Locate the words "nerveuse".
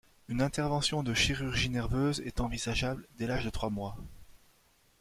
1.69-2.21